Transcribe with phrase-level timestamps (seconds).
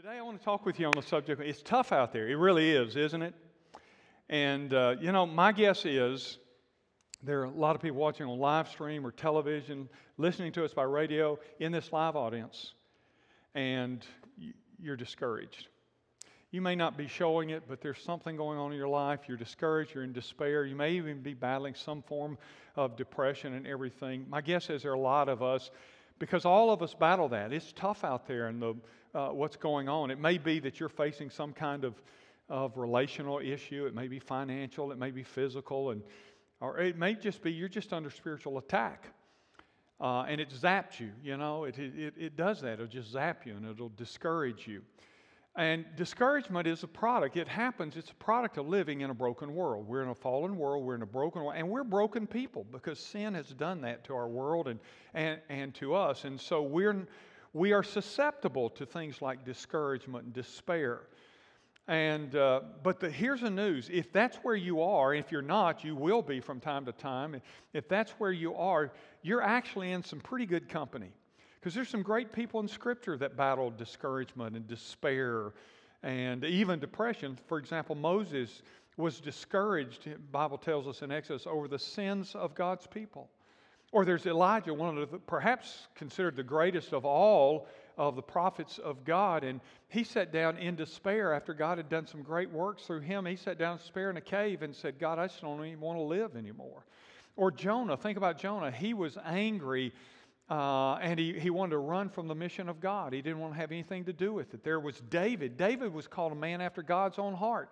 [0.00, 1.40] Today, I want to talk with you on the subject.
[1.40, 2.28] It's tough out there.
[2.28, 3.34] It really is, isn't it?
[4.28, 6.38] And, uh, you know, my guess is
[7.24, 10.72] there are a lot of people watching on live stream or television, listening to us
[10.72, 12.74] by radio in this live audience,
[13.56, 14.06] and
[14.78, 15.66] you're discouraged.
[16.52, 19.22] You may not be showing it, but there's something going on in your life.
[19.26, 20.64] You're discouraged, you're in despair.
[20.64, 22.38] You may even be battling some form
[22.76, 24.26] of depression and everything.
[24.28, 25.72] My guess is there are a lot of us
[26.20, 27.52] because all of us battle that.
[27.52, 28.76] It's tough out there and the,
[29.14, 30.10] uh, what's going on.
[30.10, 31.94] It may be that you're facing some kind of,
[32.48, 36.02] of relational issue, it may be financial, it may be physical, and,
[36.60, 39.06] or it may just be you're just under spiritual attack.
[40.00, 42.74] Uh, and it zaps you, you know, it, it, it does that.
[42.74, 44.82] It'll just zap you and it'll discourage you.
[45.56, 47.36] And discouragement is a product.
[47.36, 49.88] It happens, it's a product of living in a broken world.
[49.88, 53.00] We're in a fallen world, we're in a broken world, and we're broken people because
[53.00, 54.78] sin has done that to our world and,
[55.14, 56.24] and, and to us.
[56.24, 57.08] And so we're,
[57.52, 61.00] we are susceptible to things like discouragement and despair.
[61.86, 65.82] And, uh, but the, here's the news if that's where you are, if you're not,
[65.84, 67.40] you will be from time to time.
[67.72, 71.12] If that's where you are, you're actually in some pretty good company.
[71.58, 75.52] Because there's some great people in Scripture that battled discouragement and despair
[76.02, 77.38] and even depression.
[77.46, 78.62] For example, Moses
[78.96, 83.30] was discouraged, Bible tells us in Exodus, over the sins of God's people.
[83.90, 88.78] Or there's Elijah, one of the perhaps considered the greatest of all of the prophets
[88.78, 89.44] of God.
[89.44, 93.24] And he sat down in despair after God had done some great works through him.
[93.24, 95.80] He sat down in despair in a cave and said, God, I just don't even
[95.80, 96.84] want to live anymore.
[97.36, 98.70] Or Jonah, think about Jonah.
[98.70, 99.92] He was angry
[100.50, 103.12] uh, and he, he wanted to run from the mission of God.
[103.12, 104.64] He didn't want to have anything to do with it.
[104.64, 105.56] There was David.
[105.56, 107.70] David was called a man after God's own heart.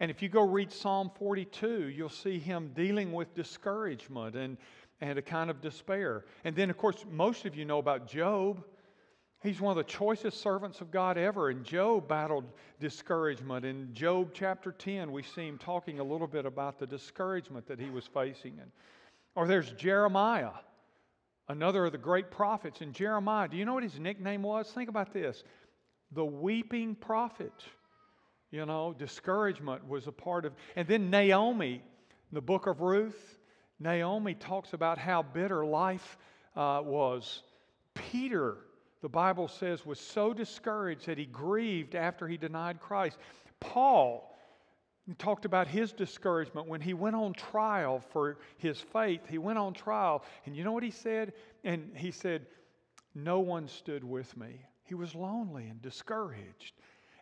[0.00, 4.56] And if you go read Psalm 42, you'll see him dealing with discouragement and,
[5.02, 6.24] and a kind of despair.
[6.44, 8.64] And then, of course, most of you know about Job.
[9.42, 11.50] He's one of the choicest servants of God ever.
[11.50, 12.44] And Job battled
[12.78, 13.66] discouragement.
[13.66, 17.80] In Job chapter 10, we see him talking a little bit about the discouragement that
[17.80, 18.56] he was facing.
[18.60, 18.70] And,
[19.34, 20.52] or there's Jeremiah
[21.48, 22.80] another of the great prophets.
[22.80, 24.70] And Jeremiah, do you know what his nickname was?
[24.70, 25.42] Think about this
[26.12, 27.52] the weeping prophet.
[28.52, 30.52] You know, discouragement was a part of.
[30.76, 31.82] And then Naomi,
[32.30, 33.38] the book of Ruth,
[33.82, 36.16] Naomi talks about how bitter life
[36.56, 37.42] uh, was.
[37.94, 38.56] Peter,
[39.00, 43.18] the Bible says, was so discouraged that he grieved after he denied Christ.
[43.60, 44.32] Paul,
[45.18, 49.20] talked about his discouragement when he went on trial for his faith.
[49.28, 51.32] He went on trial, and you know what he said?
[51.64, 52.46] And he said,
[53.14, 54.64] No one stood with me.
[54.84, 56.74] He was lonely and discouraged.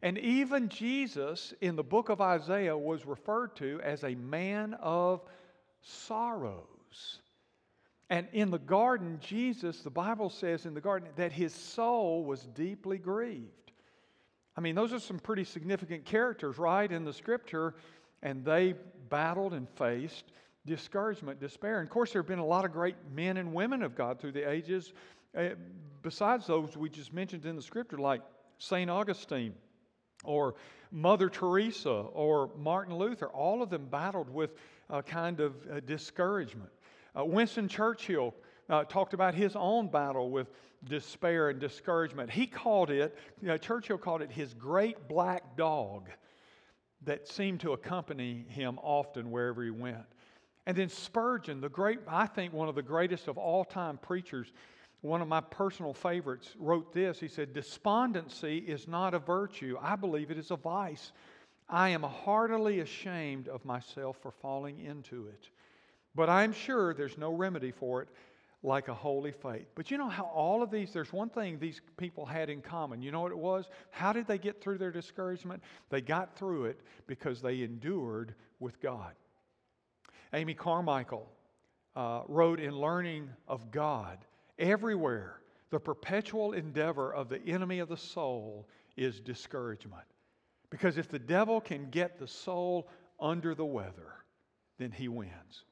[0.03, 5.23] And even Jesus in the book of Isaiah was referred to as a man of
[5.83, 7.21] sorrows.
[8.09, 12.43] And in the garden, Jesus, the Bible says in the garden, that his soul was
[12.55, 13.73] deeply grieved.
[14.57, 17.75] I mean, those are some pretty significant characters, right, in the scripture,
[18.23, 18.75] and they
[19.09, 20.33] battled and faced
[20.67, 21.79] discouragement, despair.
[21.79, 24.21] And of course, there have been a lot of great men and women of God
[24.21, 24.93] through the ages,
[25.37, 25.51] uh,
[26.03, 28.23] besides those we just mentioned in the scripture, like
[28.59, 28.91] St.
[28.91, 29.55] Augustine
[30.25, 30.55] or
[30.91, 33.29] Mother Teresa or Martin Luther.
[33.29, 34.51] All of them battled with
[34.91, 36.71] a kind of uh, discouragement.
[37.19, 38.35] Uh, Winston Churchill
[38.69, 40.51] uh, talked about his own battle with
[40.85, 42.31] despair and discouragement.
[42.31, 46.09] He called it, you know, Churchill called it his great black dog
[47.03, 50.05] that seemed to accompany him often wherever he went.
[50.67, 54.53] And then Spurgeon, the great, I think one of the greatest of all time preachers,
[55.01, 57.19] one of my personal favorites, wrote this.
[57.19, 59.79] He said, Despondency is not a virtue.
[59.81, 61.13] I believe it is a vice.
[61.71, 65.49] I am heartily ashamed of myself for falling into it.
[66.15, 68.09] But I'm sure there's no remedy for it
[68.63, 69.69] like a holy faith.
[69.75, 73.01] But you know how all of these, there's one thing these people had in common.
[73.01, 73.71] You know what it was?
[73.91, 75.63] How did they get through their discouragement?
[75.89, 79.13] They got through it because they endured with God.
[80.35, 81.29] Amy Carmichael
[81.97, 84.19] uh, wrote in Learning of God
[84.59, 90.05] everywhere, the perpetual endeavor of the enemy of the soul is discouragement.
[90.71, 92.89] Because if the devil can get the soul
[93.19, 94.15] under the weather,
[94.79, 95.65] then he wins.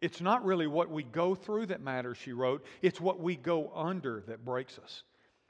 [0.00, 2.64] It's not really what we go through that matters, she wrote.
[2.82, 5.02] It's what we go under that breaks us.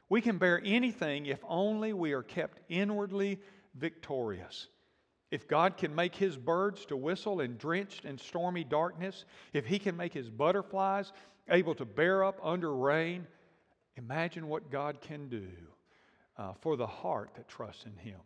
[0.08, 3.40] We can bear anything if only we are kept inwardly
[3.74, 4.68] victorious.
[5.30, 9.78] If God can make his birds to whistle in drenched and stormy darkness, if he
[9.78, 11.12] can make his butterflies
[11.48, 13.26] able to bear up under rain,
[13.96, 15.48] imagine what God can do
[16.38, 18.20] uh, for the heart that trusts in him.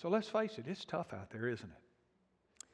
[0.00, 2.64] So let's face it, it's tough out there, isn't it?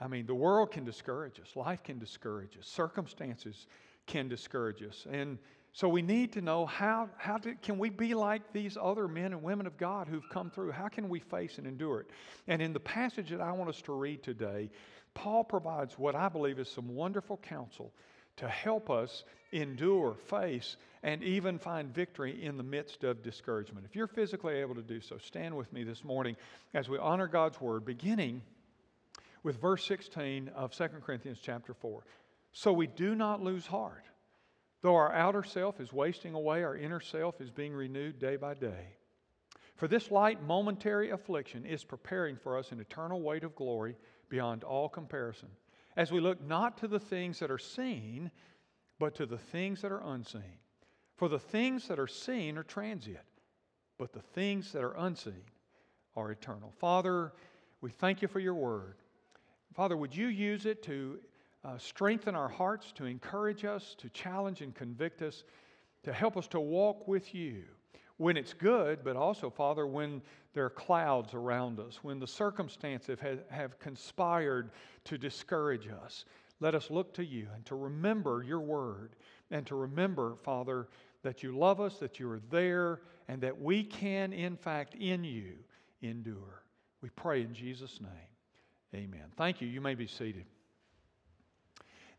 [0.00, 3.66] I mean, the world can discourage us, life can discourage us, circumstances
[4.06, 5.06] can discourage us.
[5.10, 5.38] And
[5.76, 9.42] So we need to know how, how can we be like these other men and
[9.42, 10.70] women of God who've come through?
[10.70, 12.06] How can we face and endure it?
[12.46, 14.70] And in the passage that I want us to read today,
[15.14, 17.92] Paul provides what I believe is some wonderful counsel
[18.36, 23.86] to help us endure, face, and even find victory in the midst of discouragement.
[23.88, 26.36] If you're physically able to do so, stand with me this morning
[26.72, 28.42] as we honor God's word, beginning
[29.42, 32.04] with verse 16 of 2 Corinthians chapter 4.
[32.52, 34.04] So we do not lose heart.
[34.82, 38.54] Though our outer self is wasting away, our inner self is being renewed day by
[38.54, 38.96] day.
[39.76, 43.96] For this light momentary affliction is preparing for us an eternal weight of glory
[44.28, 45.48] beyond all comparison,
[45.96, 48.30] as we look not to the things that are seen,
[48.98, 50.58] but to the things that are unseen.
[51.16, 53.24] For the things that are seen are transient,
[53.98, 55.44] but the things that are unseen
[56.16, 56.72] are eternal.
[56.78, 57.32] Father,
[57.80, 58.96] we thank you for your word.
[59.74, 61.18] Father, would you use it to
[61.64, 65.44] uh, strengthen our hearts, to encourage us, to challenge and convict us,
[66.02, 67.64] to help us to walk with you
[68.16, 70.22] when it's good, but also, Father, when
[70.52, 74.70] there are clouds around us, when the circumstances have, have conspired
[75.04, 76.24] to discourage us.
[76.60, 79.16] Let us look to you and to remember your word
[79.50, 80.88] and to remember, Father,
[81.22, 85.24] that you love us, that you are there, and that we can, in fact, in
[85.24, 85.54] you
[86.02, 86.62] endure.
[87.00, 88.10] We pray in Jesus' name.
[88.94, 89.26] Amen.
[89.36, 89.66] Thank you.
[89.66, 90.44] You may be seated.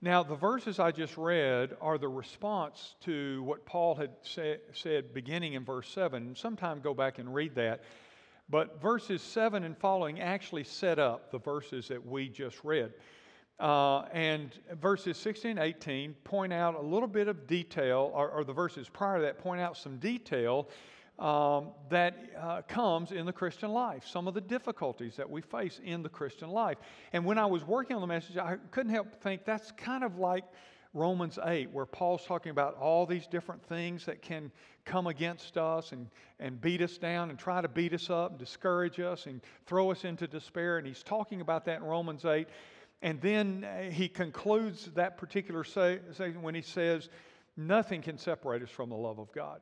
[0.05, 5.15] Now, the verses I just read are the response to what Paul had say, said
[5.15, 6.35] beginning in verse 7.
[6.35, 7.81] Sometime go back and read that.
[8.47, 12.93] But verses 7 and following actually set up the verses that we just read.
[13.59, 18.43] Uh, and verses 16 and 18 point out a little bit of detail, or, or
[18.43, 20.69] the verses prior to that point out some detail
[21.19, 25.79] um, that uh, comes in the Christian life, some of the difficulties that we face
[25.83, 26.77] in the Christian life.
[27.13, 30.03] And when I was working on the message, I couldn't help but think that's kind
[30.03, 30.43] of like
[30.93, 34.51] Romans 8, where Paul's talking about all these different things that can
[34.85, 36.07] come against us and,
[36.39, 39.91] and beat us down and try to beat us up and discourage us and throw
[39.91, 40.77] us into despair.
[40.77, 42.47] And he's talking about that in Romans 8.
[43.01, 47.09] And then uh, he concludes that particular section when he says,
[47.57, 49.61] Nothing can separate us from the love of God.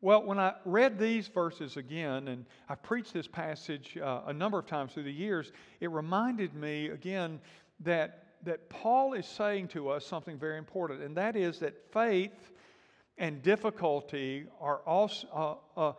[0.00, 4.56] Well, when I read these verses again, and I preached this passage uh, a number
[4.56, 5.50] of times through the years,
[5.80, 7.40] it reminded me again
[7.80, 12.52] that, that Paul is saying to us something very important, and that is that faith
[13.18, 15.92] and difficulty are also, uh, uh,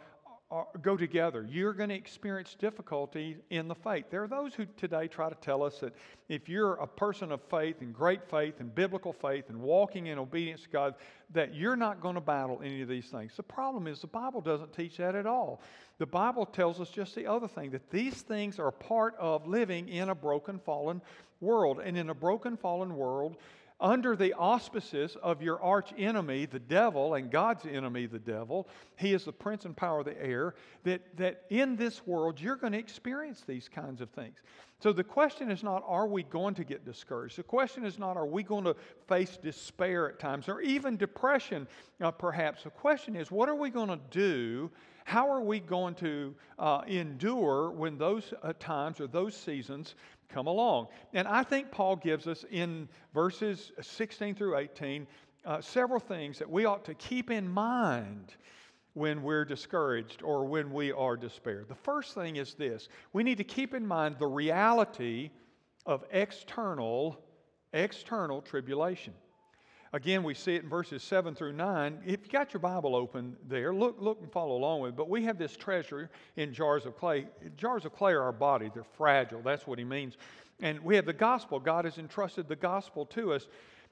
[0.52, 1.46] Uh, go together.
[1.48, 4.06] You're going to experience difficulty in the faith.
[4.10, 5.94] There are those who today try to tell us that
[6.28, 10.18] if you're a person of faith and great faith and biblical faith and walking in
[10.18, 10.96] obedience to God,
[11.34, 13.34] that you're not going to battle any of these things.
[13.38, 15.62] The problem is the Bible doesn't teach that at all.
[16.00, 19.88] The Bible tells us just the other thing that these things are part of living
[19.88, 21.00] in a broken, fallen
[21.42, 21.80] world.
[21.80, 23.38] And in a broken, fallen world,
[23.82, 28.68] under the auspices of your arch enemy, the devil, and God's enemy, the devil.
[28.98, 30.56] He is the prince and power of the air.
[30.84, 34.36] That, that in this world, you're going to experience these kinds of things.
[34.82, 37.38] So the question is not, are we going to get discouraged?
[37.38, 38.76] The question is not, are we going to
[39.08, 41.68] face despair at times or even depression
[42.02, 42.64] uh, perhaps?
[42.64, 44.72] The question is, what are we going to do?
[45.04, 49.96] How are we going to uh, endure when those uh, times or those seasons
[50.30, 50.88] come along.
[51.14, 55.08] And I think Paul gives us in verses 16 through 18
[55.46, 58.36] uh, several things that we ought to keep in mind
[58.94, 61.68] when we're discouraged or when we are despaired.
[61.70, 65.32] The first thing is this we need to keep in mind the reality
[65.86, 67.18] of external
[67.74, 69.14] external tribulation.
[69.92, 72.00] Again, we see it in verses 7 through 9.
[72.06, 74.96] If you got your Bible open there, look, look and follow along with it.
[74.96, 77.26] But we have this treasure in jars of clay.
[77.58, 79.42] Jars of clay are our body, they're fragile.
[79.42, 80.16] That's what he means.
[80.62, 81.60] And we have the gospel.
[81.60, 83.48] God has entrusted the gospel to us.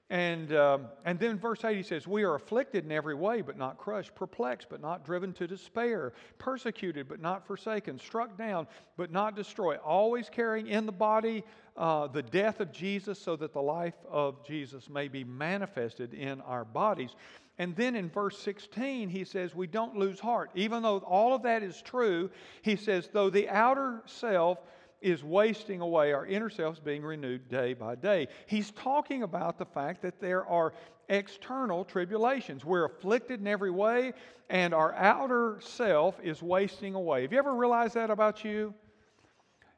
[0.09, 3.57] And, um, and then verse 8 he says, We are afflicted in every way, but
[3.57, 9.11] not crushed, perplexed, but not driven to despair, persecuted, but not forsaken, struck down, but
[9.11, 11.43] not destroyed, always carrying in the body
[11.77, 16.41] uh, the death of Jesus so that the life of Jesus may be manifested in
[16.41, 17.15] our bodies.
[17.59, 20.51] And then in verse 16, he says, We don't lose heart.
[20.55, 22.29] Even though all of that is true,
[22.61, 24.59] he says, Though the outer self
[25.01, 28.27] is wasting away, our inner self is being renewed day by day.
[28.47, 30.73] He's talking about the fact that there are
[31.09, 32.65] external tribulations.
[32.65, 34.13] We're afflicted in every way,
[34.49, 37.23] and our outer self is wasting away.
[37.23, 38.73] Have you ever realized that about you?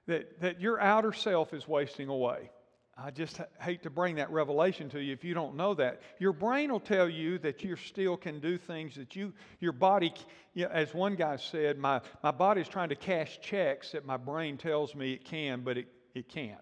[0.09, 2.49] That, that your outer self is wasting away.
[2.97, 6.01] I just hate to bring that revelation to you if you don't know that.
[6.17, 10.11] Your brain will tell you that you still can do things that you, your body,
[10.55, 14.17] you know, as one guy said, my, my body's trying to cash checks that my
[14.17, 16.59] brain tells me it can, but it, it can't.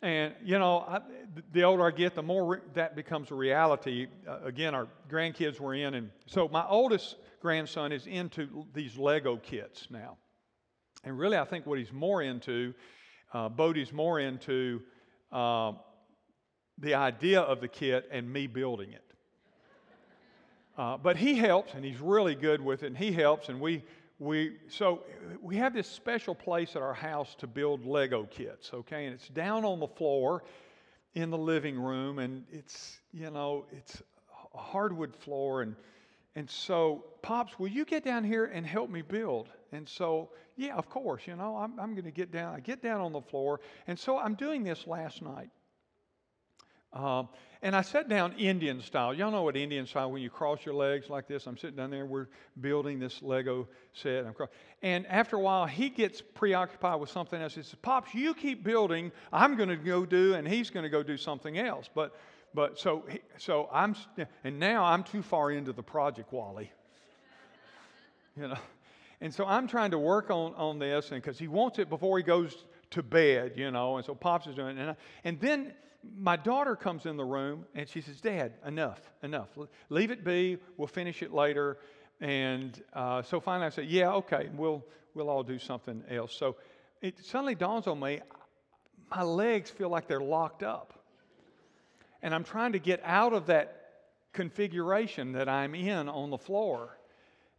[0.00, 1.00] And, you know, I,
[1.52, 4.06] the older I get, the more re- that becomes a reality.
[4.26, 5.92] Uh, again, our grandkids were in.
[5.92, 10.16] And so my oldest grandson is into these Lego kits now.
[11.04, 12.74] And really, I think what he's more into,
[13.32, 14.80] uh, Bodie's more into
[15.30, 15.72] uh,
[16.78, 19.04] the idea of the kit and me building it.
[20.76, 23.84] Uh, but he helps, and he's really good with it, and he helps, and we
[24.18, 25.02] we so
[25.42, 29.28] we have this special place at our house to build lego kits okay and it's
[29.28, 30.44] down on the floor
[31.14, 34.02] in the living room and it's you know it's
[34.54, 35.74] a hardwood floor and
[36.36, 40.74] and so pops will you get down here and help me build and so yeah
[40.76, 43.20] of course you know i'm, I'm going to get down i get down on the
[43.20, 45.50] floor and so i'm doing this last night
[46.94, 47.28] um,
[47.60, 49.12] and I sat down Indian style.
[49.12, 51.46] Y'all know what Indian style, when you cross your legs like this.
[51.46, 52.28] I'm sitting down there, we're
[52.60, 54.26] building this Lego set.
[54.82, 57.54] And after a while, he gets preoccupied with something else.
[57.54, 59.10] He says, Pops, you keep building.
[59.32, 61.88] I'm going to go do, and he's going to go do something else.
[61.92, 62.14] But,
[62.54, 63.04] but so,
[63.38, 63.96] so I'm,
[64.44, 66.70] and now I'm too far into the project, Wally.
[68.36, 68.58] you know.
[69.20, 72.18] And so I'm trying to work on, on this, and because he wants it before
[72.18, 73.96] he goes to bed, you know.
[73.96, 74.80] And so Pops is doing it.
[74.80, 75.74] And, I, and then
[76.16, 79.48] my daughter comes in the room and she says, Dad, enough, enough.
[79.88, 80.58] Leave it be.
[80.76, 81.78] We'll finish it later.
[82.20, 86.34] And uh, so finally I said, Yeah, okay, we'll, we'll all do something else.
[86.34, 86.56] So
[87.00, 88.20] it suddenly dawns on me
[89.10, 90.92] my legs feel like they're locked up.
[92.22, 93.80] And I'm trying to get out of that
[94.32, 96.98] configuration that I'm in on the floor.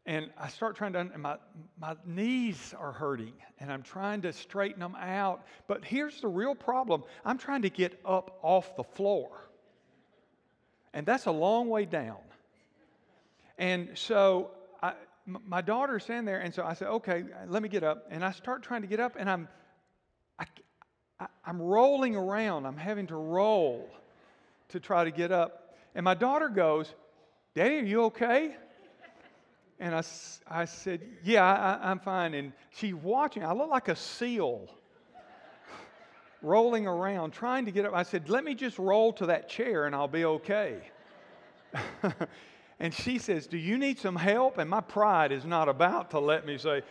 [0.06, 1.38] And I start trying to, and my,
[1.80, 5.46] my knees are hurting, and I'm trying to straighten them out.
[5.68, 9.30] But here's the real problem I'm trying to get up off the floor.
[10.94, 12.18] And that's a long way down.
[13.58, 14.94] And so I,
[15.26, 18.06] my daughter's standing there, and so I said, okay, let me get up.
[18.12, 19.48] And I start trying to get up, and I'm,
[20.38, 20.46] I,
[21.20, 22.68] I, I'm rolling around.
[22.68, 23.90] I'm having to roll
[24.70, 25.76] to try to get up.
[25.96, 26.94] And my daughter goes,
[27.56, 28.56] Daddy, are you okay?
[29.80, 30.04] And I,
[30.50, 32.34] I said, Yeah, I, am fine.
[32.34, 33.44] And she's watching.
[33.44, 34.70] I look like a seal
[36.42, 37.94] rolling around, trying to get up.
[37.94, 40.80] I said, Let me just roll to that chair and I'll be okay.
[42.80, 44.58] and she says, Do you need some help?
[44.58, 46.82] And my pride is not about to let me say,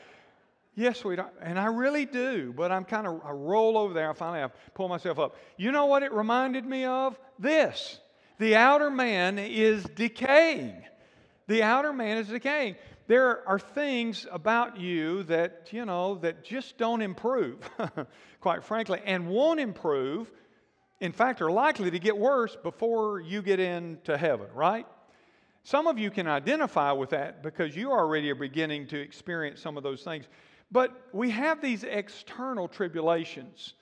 [0.76, 1.32] Yes, sweetheart.
[1.40, 4.10] And I really do, but I'm kind of, I roll over there.
[4.10, 5.36] I finally I pull myself up.
[5.56, 7.18] You know what it reminded me of?
[7.38, 8.00] This
[8.38, 10.82] the outer man is decaying.
[11.46, 12.76] The outer man is decaying.
[13.06, 17.58] There are things about you that, you know, that just don't improve,
[18.40, 20.30] quite frankly, and won't improve.
[21.00, 24.86] In fact, are likely to get worse before you get into heaven, right?
[25.64, 29.76] Some of you can identify with that because you already are beginning to experience some
[29.76, 30.26] of those things.
[30.70, 33.74] But we have these external tribulations.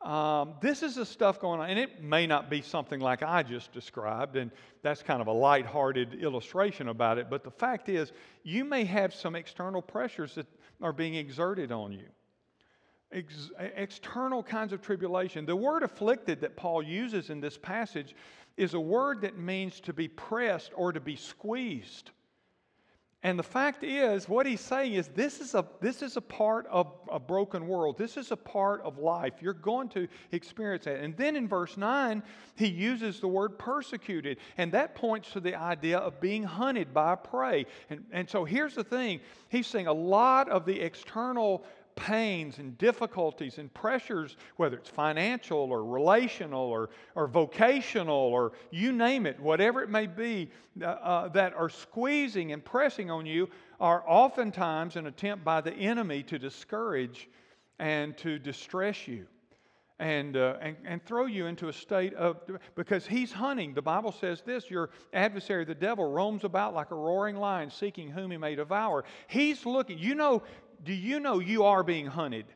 [0.00, 3.42] Um, this is the stuff going on, and it may not be something like I
[3.42, 7.28] just described, and that's kind of a light-hearted illustration about it.
[7.28, 8.12] But the fact is,
[8.44, 10.46] you may have some external pressures that
[10.80, 12.06] are being exerted on you.
[13.10, 15.46] Ex- external kinds of tribulation.
[15.46, 18.14] The word afflicted that Paul uses in this passage
[18.56, 22.10] is a word that means to be pressed or to be squeezed.
[23.24, 26.68] And the fact is, what he's saying is this is a, this is a part
[26.68, 27.98] of a broken world.
[27.98, 29.34] This is a part of life.
[29.40, 31.00] You're going to experience that.
[31.00, 32.22] And then in verse 9,
[32.54, 34.38] he uses the word persecuted.
[34.56, 37.66] And that points to the idea of being hunted by prey.
[37.90, 41.64] And, and so here's the thing he's saying a lot of the external
[41.98, 48.92] pains and difficulties and pressures, whether it's financial or relational or, or vocational or you
[48.92, 50.50] name it, whatever it may be,
[50.80, 53.48] uh, uh, that are squeezing and pressing on you,
[53.80, 57.28] are oftentimes an attempt by the enemy to discourage
[57.78, 59.26] and to distress you.
[60.00, 62.36] And, uh, and, and throw you into a state of,
[62.76, 63.74] because he's hunting.
[63.74, 68.08] The Bible says this your adversary, the devil, roams about like a roaring lion, seeking
[68.08, 69.04] whom he may devour.
[69.26, 70.44] He's looking, you know,
[70.82, 72.46] do you know you are being hunted?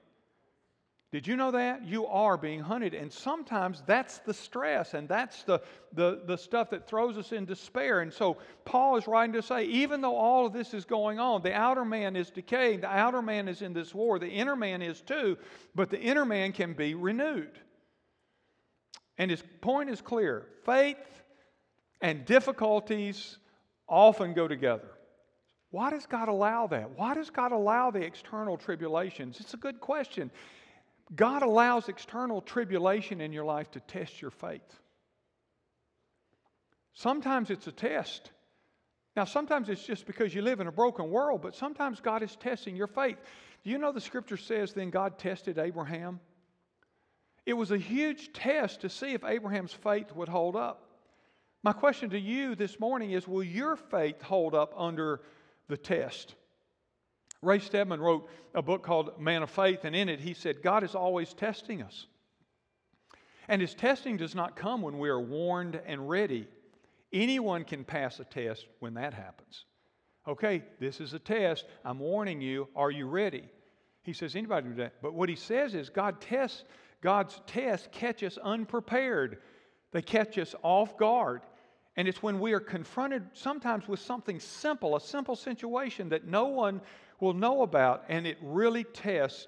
[1.12, 1.84] Did you know that?
[1.84, 2.94] You are being hunted.
[2.94, 5.60] And sometimes that's the stress and that's the,
[5.92, 8.00] the, the stuff that throws us in despair.
[8.00, 11.42] And so Paul is writing to say, even though all of this is going on,
[11.42, 14.80] the outer man is decaying, the outer man is in this war, the inner man
[14.80, 15.36] is too,
[15.74, 17.58] but the inner man can be renewed.
[19.18, 20.96] And his point is clear faith
[22.00, 23.36] and difficulties
[23.86, 24.88] often go together.
[25.72, 26.98] Why does God allow that?
[26.98, 29.40] Why does God allow the external tribulations?
[29.40, 30.30] It's a good question.
[31.16, 34.60] God allows external tribulation in your life to test your faith.
[36.92, 38.30] Sometimes it's a test.
[39.16, 42.36] Now, sometimes it's just because you live in a broken world, but sometimes God is
[42.36, 43.16] testing your faith.
[43.64, 46.20] Do you know the scripture says then God tested Abraham?
[47.46, 50.86] It was a huge test to see if Abraham's faith would hold up.
[51.62, 55.22] My question to you this morning is Will your faith hold up under
[55.68, 56.34] the test?
[57.42, 60.84] Ray Stedman wrote a book called Man of Faith, and in it he said, God
[60.84, 62.06] is always testing us.
[63.48, 66.46] And his testing does not come when we are warned and ready.
[67.12, 69.64] Anyone can pass a test when that happens.
[70.26, 71.66] Okay, this is a test.
[71.84, 72.68] I'm warning you.
[72.76, 73.42] Are you ready?
[74.04, 74.94] He says anybody can do that.
[75.02, 76.64] But what he says is God tests,
[77.00, 79.38] God's tests catch us unprepared.
[79.90, 81.42] They catch us off guard.
[81.96, 86.46] And it's when we are confronted sometimes with something simple, a simple situation that no
[86.46, 86.80] one
[87.20, 89.46] will know about, and it really tests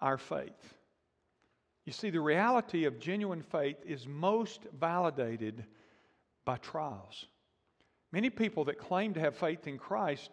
[0.00, 0.74] our faith.
[1.84, 5.64] You see, the reality of genuine faith is most validated
[6.44, 7.26] by trials.
[8.12, 10.30] Many people that claim to have faith in Christ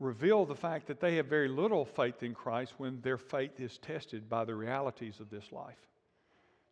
[0.00, 3.78] reveal the fact that they have very little faith in Christ when their faith is
[3.78, 5.78] tested by the realities of this life.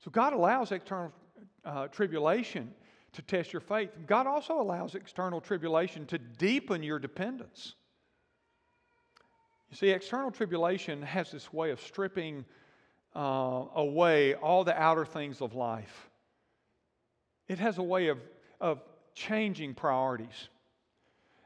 [0.05, 1.13] So God allows external
[1.65, 2.75] uh, tribulation
[3.13, 3.91] to test your faith.
[4.07, 7.75] God also allows external tribulation to deepen your dependence.
[9.71, 12.45] You see, external tribulation has this way of stripping
[13.15, 16.11] uh, away all the outer things of life.
[17.49, 18.19] It has a way of,
[18.61, 18.81] of
[19.15, 20.49] changing priorities.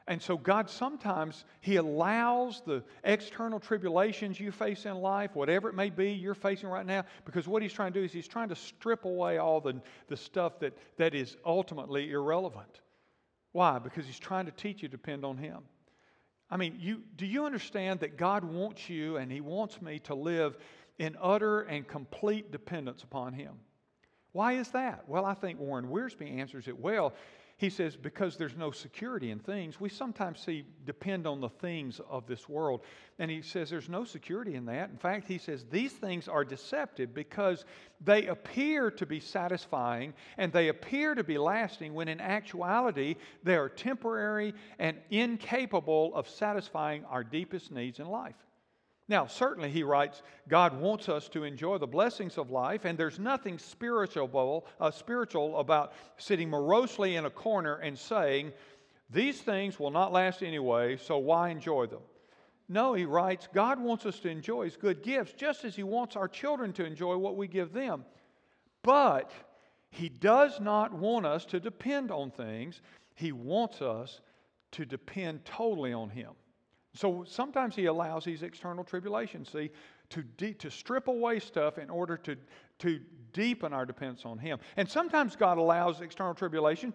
[0.07, 5.75] And so, God sometimes, He allows the external tribulations you face in life, whatever it
[5.75, 8.51] may be you're facing right now, because what He's trying to do is He's trying
[8.51, 12.81] to strip away all the, the stuff that, that is ultimately irrelevant.
[13.53, 13.79] Why?
[13.79, 15.61] Because He's trying to teach you to depend on Him.
[16.51, 20.15] I mean, you, do you understand that God wants you and He wants me to
[20.15, 20.59] live
[20.99, 23.55] in utter and complete dependence upon Him?
[24.33, 25.09] Why is that?
[25.09, 27.15] Well, I think Warren Wiersbe answers it well.
[27.65, 31.99] He says, because there's no security in things, we sometimes see depend on the things
[32.11, 32.83] of this world.
[33.19, 34.91] And he says there's no security in that.
[34.91, 37.65] In fact, he says these things are deceptive because
[38.03, 43.57] they appear to be satisfying and they appear to be lasting when in actuality they
[43.57, 48.44] are temporary and incapable of satisfying our deepest needs in life.
[49.07, 53.19] Now, certainly, he writes, God wants us to enjoy the blessings of life, and there's
[53.19, 58.53] nothing spiritual, uh, spiritual about sitting morosely in a corner and saying,
[59.11, 62.01] These things will not last anyway, so why enjoy them?
[62.67, 66.17] No, he writes, God wants us to enjoy his good gifts just as he wants
[66.17, 68.07] our children to enjoy what we give them.
[68.83, 69.31] But
[69.91, 72.81] he does not want us to depend on things,
[73.15, 74.21] he wants us
[74.73, 76.31] to depend totally on him.
[76.95, 79.71] So sometimes he allows these external tribulations, see,
[80.11, 82.37] to, de- to strip away stuff in order to,
[82.81, 83.01] to
[83.33, 84.59] deepen our dependence on him.
[84.77, 86.95] And sometimes God allows external tribulation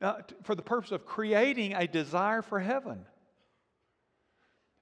[0.00, 3.04] uh, t- for the purpose of creating a desire for heaven.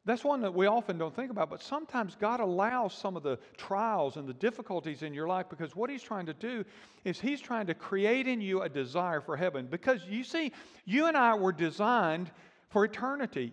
[0.04, 3.38] That's one that we often don't think about, but sometimes God allows some of the
[3.56, 6.64] trials and the difficulties in your life because what He's trying to do
[7.04, 9.66] is He's trying to create in you a desire for heaven.
[9.70, 10.52] Because you see,
[10.84, 12.32] you and I were designed
[12.68, 13.52] for eternity.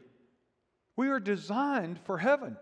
[1.00, 2.58] We are designed for heaven.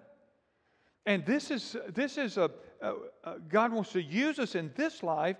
[1.07, 2.51] And this is, this is a,
[2.83, 5.37] a, a God wants to use us in this life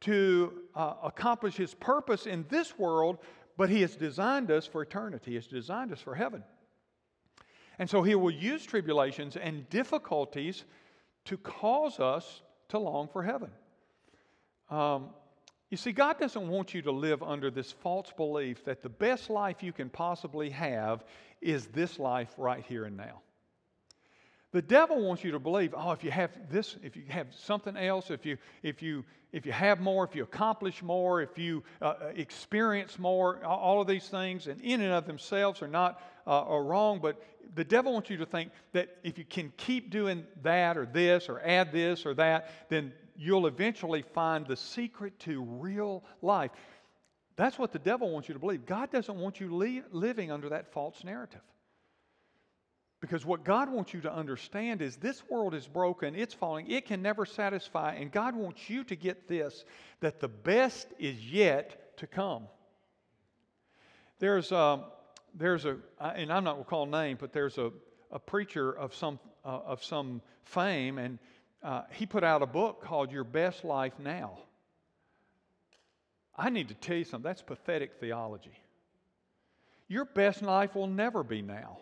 [0.00, 3.18] to uh, accomplish His purpose in this world,
[3.56, 5.30] but He has designed us for eternity.
[5.30, 6.42] He has designed us for heaven.
[7.78, 10.64] And so He will use tribulations and difficulties
[11.26, 13.52] to cause us to long for heaven.
[14.68, 15.10] Um,
[15.72, 19.30] you see, God doesn't want you to live under this false belief that the best
[19.30, 21.02] life you can possibly have
[21.40, 23.22] is this life right here and now.
[24.50, 27.74] The devil wants you to believe, oh, if you have this, if you have something
[27.74, 31.64] else, if you, if you, if you have more, if you accomplish more, if you
[31.80, 36.02] uh, uh experience more, all of these things, and in and of themselves are not
[36.26, 37.22] uh, are wrong, but
[37.54, 41.30] the devil wants you to think that if you can keep doing that or this
[41.30, 46.50] or add this or that, then you'll eventually find the secret to real life.
[47.36, 48.66] That's what the devil wants you to believe.
[48.66, 51.40] God doesn't want you li- living under that false narrative.
[53.00, 56.86] Because what God wants you to understand is this world is broken, it's falling, it
[56.86, 59.64] can never satisfy, and God wants you to get this
[60.00, 62.44] that the best is yet to come.
[64.20, 64.84] There's a,
[65.34, 67.72] there's a and I'm not going to call name, but there's a,
[68.12, 71.18] a preacher of some, uh, of some fame, and
[71.62, 74.38] uh, he put out a book called Your Best Life Now.
[76.36, 78.58] I need to tell you something, that's pathetic theology.
[79.88, 81.78] Your best life will never be now.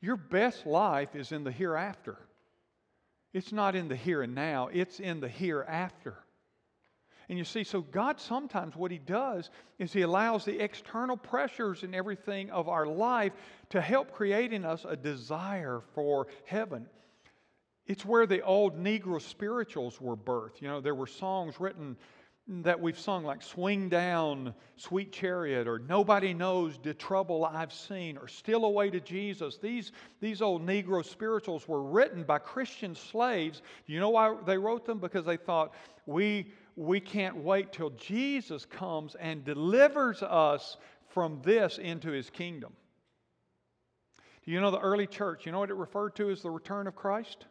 [0.00, 2.16] Your best life is in the hereafter.
[3.32, 6.16] It's not in the here and now, it's in the hereafter.
[7.28, 11.82] And you see, so God sometimes what He does is He allows the external pressures
[11.82, 13.32] and everything of our life
[13.70, 16.86] to help create in us a desire for heaven.
[17.86, 20.60] It's where the old Negro spirituals were birthed.
[20.60, 21.96] You know, there were songs written
[22.48, 28.16] that we've sung like Swing Down, Sweet Chariot, or Nobody Knows the Trouble I've Seen,
[28.16, 29.58] or Steal Away to Jesus.
[29.58, 33.62] These, these old Negro spirituals were written by Christian slaves.
[33.86, 34.98] You know why they wrote them?
[34.98, 35.72] Because they thought,
[36.06, 40.76] we, we can't wait till Jesus comes and delivers us
[41.08, 42.72] from this into his kingdom.
[44.44, 45.46] Do you know the early church?
[45.46, 47.46] You know what it referred to as the return of Christ?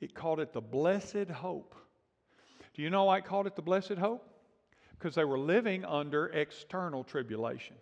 [0.00, 1.74] It called it the blessed hope.
[2.74, 4.26] Do you know why I called it the blessed hope?
[4.98, 7.76] Because they were living under external tribulation.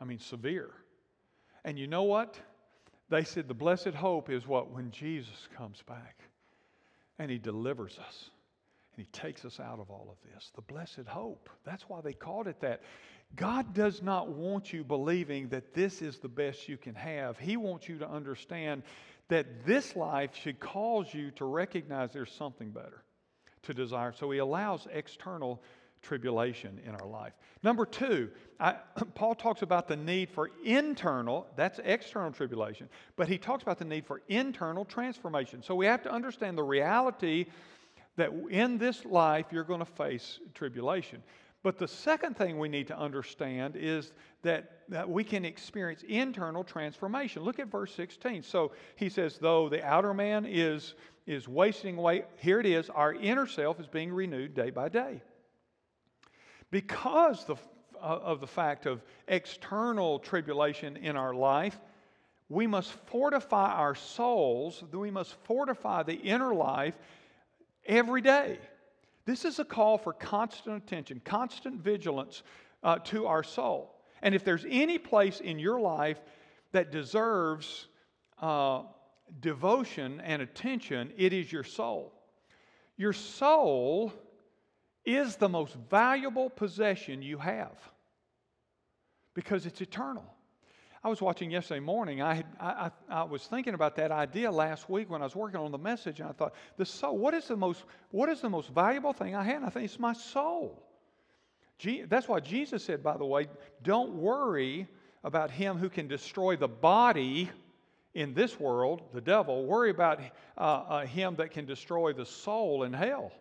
[0.00, 0.70] I mean, severe.
[1.64, 2.38] And you know what?
[3.08, 4.70] They said the blessed hope is what?
[4.70, 6.18] When Jesus comes back
[7.18, 8.30] and he delivers us
[8.96, 10.50] and he takes us out of all of this.
[10.54, 11.48] The blessed hope.
[11.64, 12.82] That's why they called it that.
[13.34, 17.38] God does not want you believing that this is the best you can have.
[17.38, 18.82] He wants you to understand
[19.32, 23.02] that this life should cause you to recognize there's something better
[23.62, 24.12] to desire.
[24.12, 25.62] So he allows external
[26.02, 27.32] tribulation in our life.
[27.62, 28.28] Number two,
[28.60, 28.74] I,
[29.14, 33.86] Paul talks about the need for internal, that's external tribulation, but he talks about the
[33.86, 35.62] need for internal transformation.
[35.62, 37.46] So we have to understand the reality
[38.16, 41.22] that in this life you're going to face tribulation.
[41.62, 46.64] But the second thing we need to understand is that, that we can experience internal
[46.64, 47.42] transformation.
[47.42, 48.42] Look at verse 16.
[48.42, 50.94] So he says, though the outer man is
[51.26, 52.24] is wasting away.
[52.36, 55.22] Here it is our inner self is being renewed day by day.
[56.70, 57.56] Because the,
[57.96, 61.78] uh, of the fact of external tribulation in our life,
[62.48, 66.94] we must fortify our souls, we must fortify the inner life
[67.86, 68.58] every day.
[69.24, 72.42] This is a call for constant attention, constant vigilance
[72.82, 73.94] uh, to our soul.
[74.22, 76.20] And if there's any place in your life
[76.72, 77.86] that deserves
[78.40, 78.82] uh,
[79.40, 82.12] devotion and attention, it is your soul.
[82.96, 84.12] Your soul
[85.04, 87.76] is the most valuable possession you have
[89.34, 90.24] because it's eternal.
[91.04, 92.22] I was watching yesterday morning.
[92.22, 95.34] I, had, I, I, I, was thinking about that idea last week when I was
[95.34, 97.18] working on the message, and I thought, the soul.
[97.18, 97.84] What is the most?
[98.10, 99.44] What is the most valuable thing I?
[99.50, 100.80] And I think it's my soul.
[102.06, 103.48] that's why Jesus said, by the way,
[103.82, 104.86] don't worry
[105.24, 107.50] about him who can destroy the body
[108.14, 110.20] in this world, the devil, worry about
[110.56, 113.32] uh, uh, him that can destroy the soul in hell.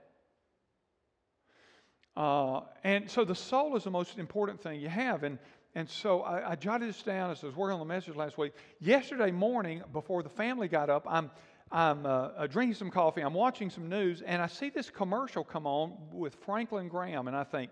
[2.16, 5.24] Uh, and so the soul is the most important thing you have.
[5.24, 5.38] And,
[5.76, 8.38] and so I, I jotted this down as I was working on the message last
[8.38, 8.54] week.
[8.80, 11.32] Yesterday morning, before the family got up, I'm,
[11.72, 15.44] I'm uh, uh, drinking some coffee, I'm watching some news, and I see this commercial
[15.44, 17.72] come on with Franklin Graham, and I think,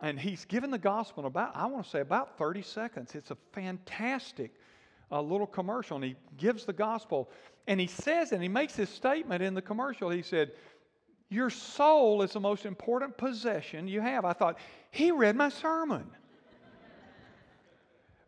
[0.00, 3.14] and he's given the gospel in about, I want to say, about 30 seconds.
[3.14, 4.52] It's a fantastic
[5.10, 7.30] a little commercial and he gives the gospel.
[7.66, 10.10] And he says, and he makes this statement in the commercial.
[10.10, 10.52] He said,
[11.28, 14.24] Your soul is the most important possession you have.
[14.24, 14.58] I thought,
[14.90, 16.06] He read my sermon.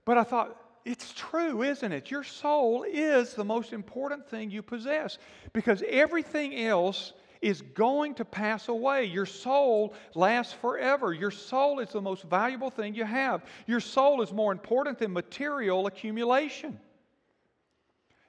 [0.04, 2.11] but I thought, it's true, isn't it?
[2.11, 5.18] Your soul is the most important thing you possess
[5.52, 9.04] because everything else is going to pass away.
[9.04, 11.12] Your soul lasts forever.
[11.12, 13.44] Your soul is the most valuable thing you have.
[13.66, 16.80] Your soul is more important than material accumulation.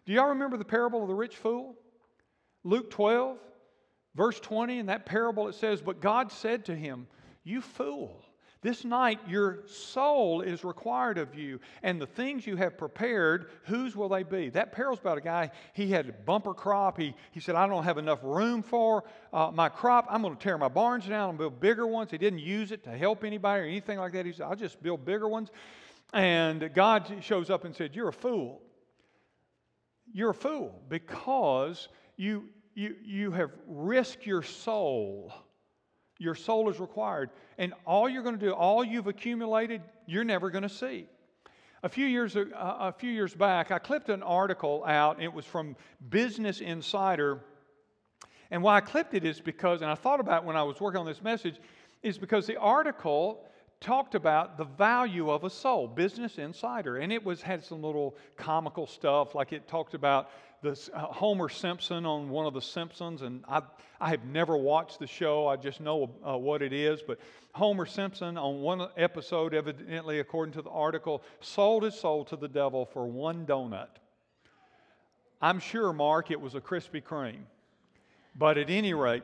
[0.05, 1.75] Do y'all remember the parable of the rich fool?
[2.63, 3.37] Luke 12,
[4.19, 7.07] verse 20, in that parable it says, But God said to him,
[7.45, 8.21] You fool.
[8.61, 13.95] This night, your soul is required of you, and the things you have prepared, whose
[13.95, 14.49] will they be?
[14.49, 16.99] That parable's about a guy, he had a bumper crop.
[16.99, 20.07] He, he said, I don't have enough room for uh, my crop.
[20.09, 22.11] I'm going to tear my barns down and build bigger ones.
[22.11, 24.25] He didn't use it to help anybody or anything like that.
[24.25, 25.51] He said, I'll just build bigger ones.
[26.11, 28.61] And God shows up and said, You're a fool.
[30.11, 32.49] You're a fool because you,
[32.79, 35.33] you, you have risked your soul
[36.19, 37.31] your soul is required.
[37.57, 41.07] And all you're going to do, all you've accumulated, you're never going to see.
[41.81, 45.21] A few years, uh, a few years back, I clipped an article out.
[45.21, 45.77] It was from
[46.09, 47.39] Business Insider.
[48.51, 50.99] And why I clipped it is because, and I thought about when I was working
[50.99, 51.55] on this message,
[52.03, 53.45] is because the article
[53.79, 58.17] talked about the value of a soul, Business Insider, and it was had some little
[58.35, 63.21] comical stuff, like it talked about the uh, Homer Simpson on one of the Simpsons,
[63.21, 63.61] and I
[64.01, 65.47] I have never watched the show.
[65.47, 67.19] I just know uh, what it is, but
[67.53, 72.47] Homer Simpson on one episode, evidently according to the article, sold his soul to the
[72.47, 73.89] devil for one donut.
[75.41, 77.43] I'm sure, Mark, it was a Krispy Kreme,
[78.35, 79.23] but at any rate.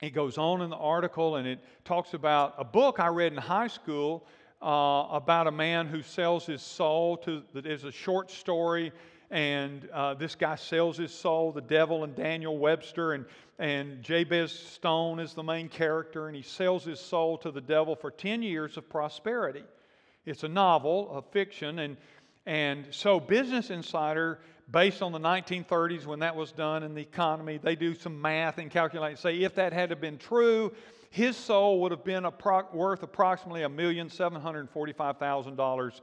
[0.00, 3.38] It goes on in the article and it talks about a book I read in
[3.38, 4.26] high school
[4.60, 8.90] uh, about a man who sells his soul to, that is a short story
[9.32, 13.24] and uh, this guy sells his soul, the devil and Daniel Webster, and,
[13.58, 17.96] and Jabez Stone is the main character, and he sells his soul to the devil
[17.96, 19.64] for 10 years of prosperity.
[20.26, 21.96] It's a novel, a fiction, and,
[22.44, 24.38] and so Business Insider,
[24.70, 28.58] based on the 1930s when that was done in the economy, they do some math
[28.58, 30.74] and calculate, and say if that had been true,
[31.08, 36.00] his soul would have been appro- worth approximately $1,745,000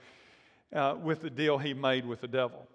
[0.74, 2.68] uh, with the deal he made with the devil.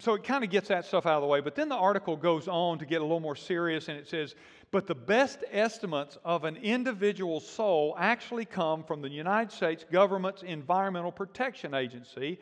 [0.00, 1.40] So it kind of gets that stuff out of the way.
[1.40, 4.34] But then the article goes on to get a little more serious and it says,
[4.70, 10.42] but the best estimates of an individual's soul actually come from the United States government's
[10.42, 12.38] Environmental Protection Agency.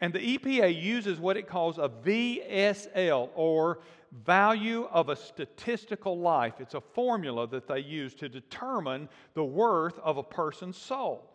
[0.00, 3.80] And the EPA uses what it calls a VSL or
[4.24, 6.54] value of a statistical life.
[6.58, 11.30] It's a formula that they use to determine the worth of a person's soul.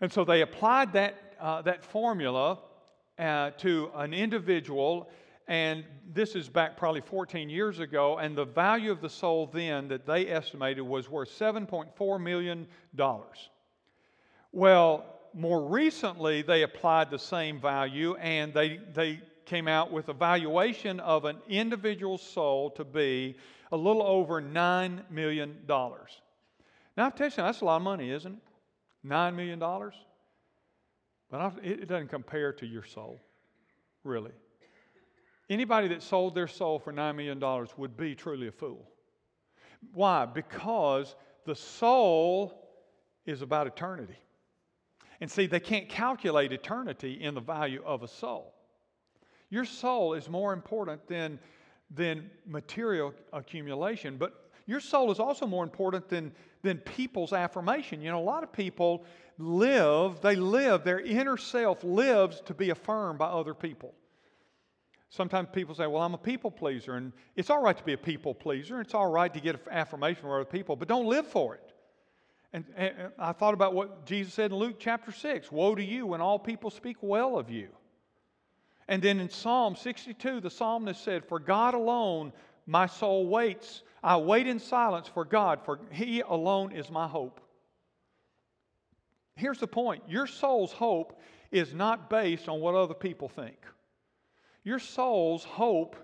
[0.00, 2.58] And so they applied that, uh, that formula
[3.18, 5.08] uh, to an individual,
[5.48, 9.88] and this is back probably 14 years ago, and the value of the soul then
[9.88, 12.66] that they estimated was worth $7.4 million.
[14.52, 20.14] Well, more recently, they applied the same value and they, they came out with a
[20.14, 23.36] valuation of an individual soul to be
[23.70, 25.56] a little over $9 million.
[25.68, 29.08] Now, tell you that's a lot of money, isn't it?
[29.08, 29.60] $9 million?
[31.30, 33.20] But it doesn't compare to your soul,
[34.04, 34.32] really.
[35.48, 38.88] Anybody that sold their soul for $9 million would be truly a fool.
[39.92, 40.26] Why?
[40.26, 42.68] Because the soul
[43.26, 44.16] is about eternity.
[45.20, 48.54] And see, they can't calculate eternity in the value of a soul.
[49.50, 51.38] Your soul is more important than,
[51.90, 58.02] than material accumulation, but your soul is also more important than, than people's affirmation.
[58.02, 59.04] You know, a lot of people
[59.38, 63.94] live, they live, their inner self lives to be affirmed by other people.
[65.08, 67.98] Sometimes people say, Well, I'm a people pleaser, and it's all right to be a
[67.98, 68.80] people pleaser.
[68.80, 71.72] It's all right to get affirmation from other people, but don't live for it.
[72.52, 76.06] And, and I thought about what Jesus said in Luke chapter 6 Woe to you
[76.06, 77.68] when all people speak well of you.
[78.88, 82.32] And then in Psalm 62, the psalmist said, For God alone
[82.66, 83.82] my soul waits.
[84.02, 87.40] I wait in silence for God, for He alone is my hope.
[89.36, 91.20] Here's the point your soul's hope
[91.52, 93.58] is not based on what other people think.
[94.64, 95.94] Your soul's hope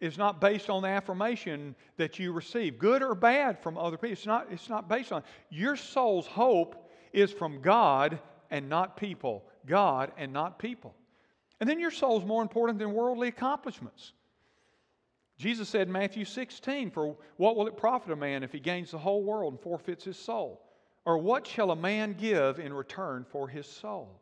[0.00, 4.12] is not based on the affirmation that you receive, good or bad from other people.
[4.12, 5.22] It's not, it's not based on.
[5.50, 8.18] Your soul's hope is from God
[8.50, 9.44] and not people.
[9.66, 10.94] God and not people.
[11.60, 14.12] And then your soul's more important than worldly accomplishments.
[15.36, 18.92] Jesus said in Matthew 16, For what will it profit a man if he gains
[18.92, 20.62] the whole world and forfeits his soul?
[21.04, 24.20] Or what shall a man give in return for his soul?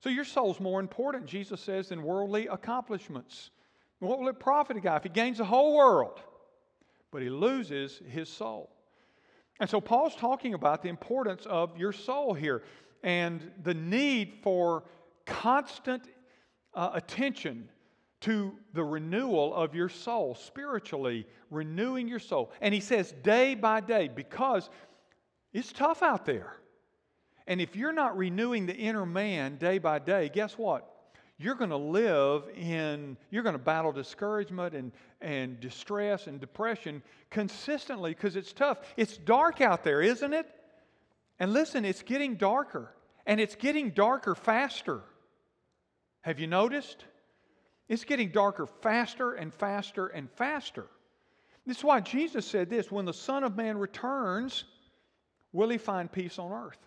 [0.00, 3.50] So your soul's more important, Jesus says, than worldly accomplishments.
[4.00, 6.20] What will it profit a guy if he gains the whole world,
[7.12, 8.70] but he loses his soul?
[9.60, 12.64] And so Paul's talking about the importance of your soul here
[13.04, 14.84] and the need for
[15.24, 16.08] constant
[16.74, 17.68] uh, attention
[18.22, 22.52] to the renewal of your soul, spiritually renewing your soul.
[22.60, 24.70] And he says day by day, because
[25.52, 26.56] it's tough out there.
[27.46, 30.88] And if you're not renewing the inner man day by day, guess what?
[31.38, 37.02] You're going to live in, you're going to battle discouragement and, and distress and depression
[37.30, 38.78] consistently because it's tough.
[38.96, 40.46] It's dark out there, isn't it?
[41.40, 42.94] And listen, it's getting darker,
[43.26, 45.00] and it's getting darker faster.
[46.20, 47.04] Have you noticed?
[47.88, 50.86] It's getting darker faster and faster and faster.
[51.66, 54.64] This is why Jesus said this when the Son of Man returns,
[55.52, 56.78] will he find peace on earth?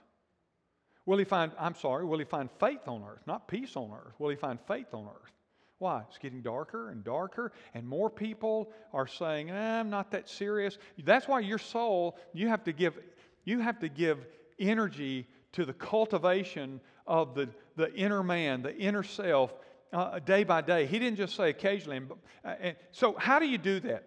[1.06, 3.22] Will he find, I'm sorry, will he find faith on earth?
[3.28, 4.14] Not peace on earth.
[4.18, 5.32] Will he find faith on earth?
[5.78, 6.04] Why?
[6.08, 10.78] It's getting darker and darker, and more people are saying, eh, I'm not that serious.
[11.04, 12.98] That's why your soul, you have to give,
[13.44, 14.26] you have to give
[14.58, 19.54] energy to the cultivation of the, the inner man, the inner self,
[19.94, 20.86] uh, day by day.
[20.86, 22.02] He didn't just say occasionally.
[22.44, 24.04] Uh, and so, how do you do that?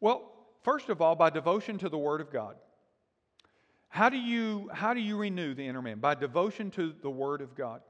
[0.00, 2.56] Well, first of all, by devotion to the Word of God.
[3.94, 6.00] How do you, how do you renew the inner man?
[6.00, 7.80] By devotion to the Word of God.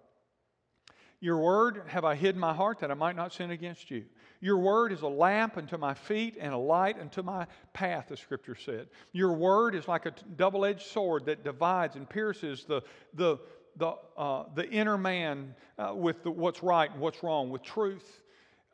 [1.18, 4.04] Your word have I hid my heart that I might not sin against you.
[4.42, 8.18] Your word is a lamp unto my feet and a light unto my path, the
[8.18, 8.88] scripture said.
[9.12, 12.82] Your word is like a double edged sword that divides and pierces the,
[13.14, 13.38] the,
[13.78, 18.20] the, uh, the inner man uh, with the, what's right and what's wrong, with truth.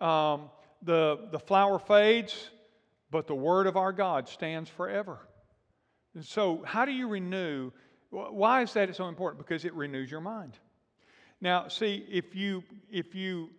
[0.01, 0.51] Um,
[0.83, 2.51] the, the flower fades,
[3.13, 5.21] but the word of our God stands forever.
[6.23, 7.71] So, how do you renew?
[8.11, 9.47] Why is that so important?
[9.47, 10.59] Because it renews your mind.
[11.41, 13.51] Now, see, if you, if you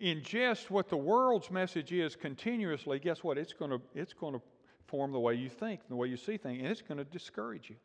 [0.00, 3.38] ingest what the world's message is continuously, guess what?
[3.38, 4.40] It's going to it's going to
[4.86, 7.70] form the way you think, the way you see things, and it's going to discourage
[7.70, 7.76] you.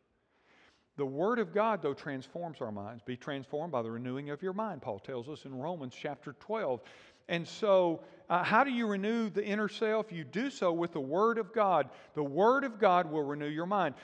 [0.96, 3.02] The Word of God, though, transforms our minds.
[3.02, 6.80] Be transformed by the renewing of your mind, Paul tells us in Romans chapter 12.
[7.28, 10.12] And so, uh, how do you renew the inner self?
[10.12, 11.90] You do so with the Word of God.
[12.14, 13.96] The Word of God will renew your mind.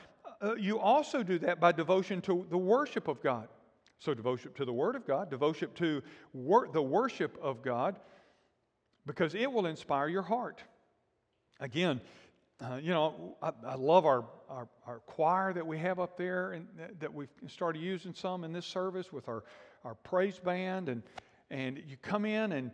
[0.42, 3.46] Uh, you also do that by devotion to the worship of God.
[4.00, 6.02] So, devotion to the Word of God, devotion to
[6.34, 8.00] wor- the worship of God,
[9.06, 10.60] because it will inspire your heart.
[11.60, 12.00] Again,
[12.60, 16.52] uh, you know, I, I love our, our, our, choir that we have up there
[16.52, 16.66] and
[16.98, 19.44] that we've started using some in this service with our,
[19.84, 20.88] our praise band.
[20.88, 21.02] And,
[21.50, 22.70] and you come in and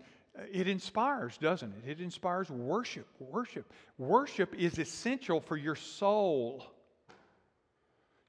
[0.51, 1.91] it inspires, doesn't it?
[1.91, 3.07] It inspires worship.
[3.19, 3.71] Worship.
[3.99, 6.65] Worship is essential for your soul.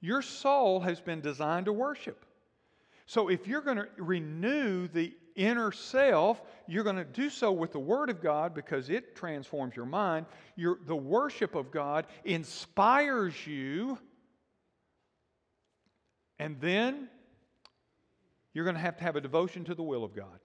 [0.01, 2.25] Your soul has been designed to worship.
[3.05, 7.71] So if you're going to renew the inner self, you're going to do so with
[7.71, 10.25] the Word of God because it transforms your mind.
[10.55, 13.97] Your, the worship of God inspires you.
[16.37, 17.07] And then
[18.53, 20.39] you're going to have to have a devotion to the will of God.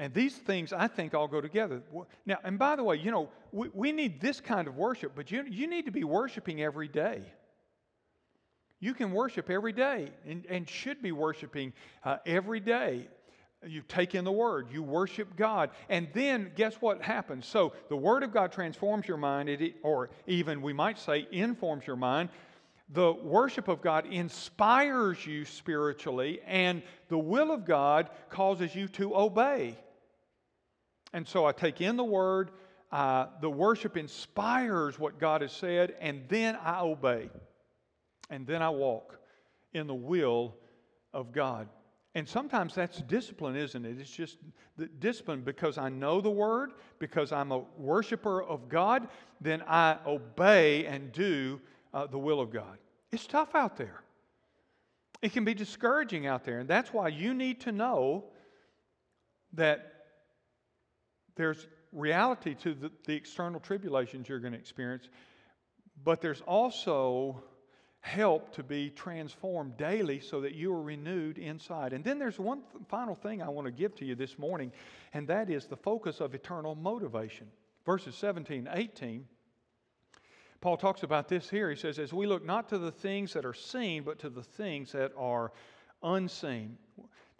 [0.00, 1.82] And these things, I think, all go together.
[2.24, 5.30] Now, and by the way, you know, we, we need this kind of worship, but
[5.30, 7.20] you, you need to be worshiping every day.
[8.80, 13.08] You can worship every day and, and should be worshiping uh, every day.
[13.62, 17.44] You take in the Word, you worship God, and then guess what happens?
[17.44, 21.86] So the Word of God transforms your mind, it, or even we might say informs
[21.86, 22.30] your mind.
[22.94, 29.14] The worship of God inspires you spiritually, and the will of God causes you to
[29.14, 29.76] obey.
[31.12, 32.50] And so I take in the Word,
[32.92, 37.30] uh, the worship inspires what God has said, and then I obey.
[38.30, 39.18] And then I walk
[39.72, 40.54] in the will
[41.12, 41.68] of God.
[42.14, 43.98] And sometimes that's discipline, isn't it?
[44.00, 44.38] It's just
[44.76, 49.08] the discipline because I know the word, because I'm a worshiper of God,
[49.40, 51.60] then I obey and do
[51.94, 52.78] uh, the will of God.
[53.12, 54.02] It's tough out there.
[55.22, 56.58] It can be discouraging out there.
[56.58, 58.24] And that's why you need to know
[59.52, 59.99] that
[61.36, 65.08] there's reality to the, the external tribulations you're going to experience,
[66.04, 67.42] but there's also
[68.00, 71.92] help to be transformed daily so that you are renewed inside.
[71.92, 74.72] And then there's one th- final thing I want to give to you this morning,
[75.12, 77.48] and that is the focus of eternal motivation.
[77.84, 79.26] Verses 17, 18.
[80.60, 81.70] Paul talks about this here.
[81.70, 84.42] He says, As we look not to the things that are seen, but to the
[84.42, 85.52] things that are
[86.02, 86.76] unseen.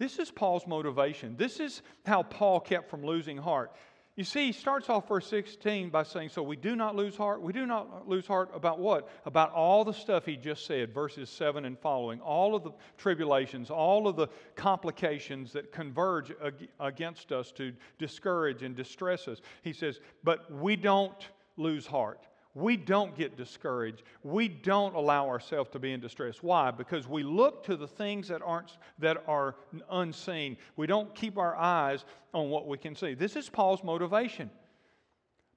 [0.01, 1.37] This is Paul's motivation.
[1.37, 3.71] This is how Paul kept from losing heart.
[4.17, 7.43] You see, he starts off verse 16 by saying, So we do not lose heart.
[7.43, 9.11] We do not lose heart about what?
[9.27, 13.69] About all the stuff he just said, verses 7 and following, all of the tribulations,
[13.69, 16.33] all of the complications that converge
[16.81, 19.43] against us to discourage and distress us.
[19.61, 22.21] He says, But we don't lose heart
[22.55, 24.03] we don't get discouraged.
[24.25, 26.43] We don't allow ourselves to be in distress.
[26.43, 26.71] Why?
[26.71, 29.55] Because we look to the things that aren't that are
[29.91, 30.57] unseen.
[30.77, 33.15] We don't keep our eyes on what we can see.
[33.15, 34.51] This is Paul's motivation.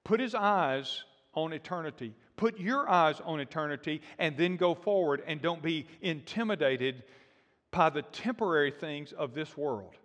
[0.03, 1.03] Put his eyes
[1.33, 2.13] on eternity.
[2.35, 7.03] Put your eyes on eternity and then go forward and don't be intimidated
[7.71, 9.95] by the temporary things of this world.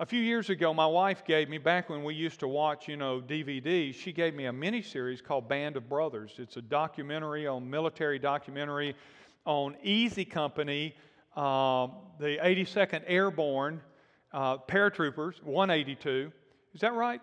[0.00, 2.96] A few years ago, my wife gave me, back when we used to watch, you
[2.96, 6.32] know, DVDs, she gave me a mini series called Band of Brothers.
[6.38, 8.96] It's a documentary on military documentary
[9.44, 10.96] on Easy Company,
[11.36, 11.86] uh,
[12.18, 13.80] the 82nd Airborne
[14.32, 16.32] uh, paratroopers, 182.
[16.74, 17.20] Is that right?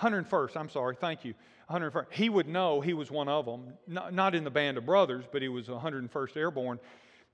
[0.00, 1.34] 101st, I'm sorry, thank you.
[1.70, 2.06] 101st.
[2.10, 5.24] He would know he was one of them, not, not in the Band of Brothers,
[5.30, 6.80] but he was 101st Airborne.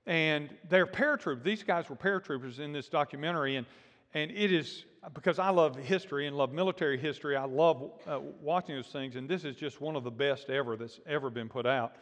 [0.05, 1.41] And they're paratroopers.
[1.41, 3.55] These guys were paratroopers in this documentary.
[3.55, 3.65] And
[4.13, 8.75] and it is because I love history and love military history, I love uh, watching
[8.75, 11.65] those things, and this is just one of the best ever that's ever been put
[11.65, 11.95] out.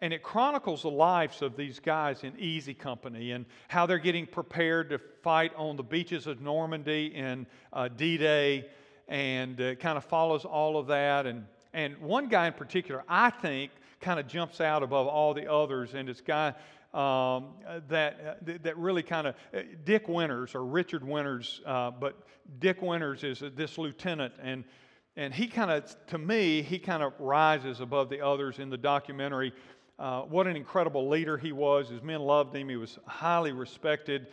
[0.00, 4.26] And it chronicles the lives of these guys in Easy Company and how they're getting
[4.26, 8.66] prepared to fight on the beaches of Normandy in uh, D Day,
[9.08, 11.26] and uh, kind of follows all of that.
[11.26, 11.44] And,
[11.74, 13.70] and one guy in particular, I think,
[14.00, 16.54] kind of jumps out above all the others, and it's guy
[16.94, 17.54] um,
[17.88, 22.16] that, uh, that really kind of, uh, Dick Winters or Richard Winters, uh, but
[22.60, 24.64] Dick Winters is this lieutenant, and,
[25.16, 28.78] and he kind of, to me, he kind of rises above the others in the
[28.78, 29.52] documentary.
[29.98, 31.88] Uh, what an incredible leader he was.
[31.88, 34.28] His men loved him, he was highly respected.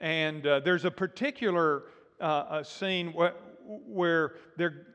[0.00, 1.84] And uh, there's a particular
[2.20, 3.34] uh, scene where,
[3.64, 4.86] where they're